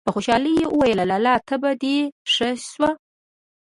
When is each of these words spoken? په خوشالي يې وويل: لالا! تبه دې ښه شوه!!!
په 0.05 0.09
خوشالي 0.15 0.51
يې 0.59 0.65
وويل: 0.69 0.99
لالا! 1.11 1.33
تبه 1.47 1.71
دې 1.81 1.97
ښه 2.33 2.49
شوه!!! 2.69 2.89